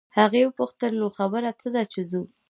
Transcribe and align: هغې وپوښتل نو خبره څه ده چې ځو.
هغې 0.17 0.41
وپوښتل 0.45 0.91
نو 1.01 1.07
خبره 1.17 1.51
څه 1.61 1.67
ده 1.73 1.83
چې 1.93 2.01
ځو. 2.09 2.21